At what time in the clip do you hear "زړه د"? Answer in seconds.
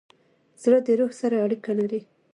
0.61-0.87